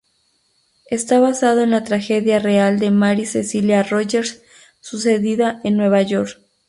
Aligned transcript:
Está 0.89 1.19
basado 1.19 1.61
en 1.61 1.69
la 1.69 1.83
tragedia 1.83 2.39
real 2.39 2.79
de 2.79 2.89
Mary 2.89 3.27
Cecilia 3.27 3.83
Rogers 3.83 4.41
sucedida 4.79 5.61
en 5.63 5.77
Nueva 5.77 6.01
York. 6.01 6.39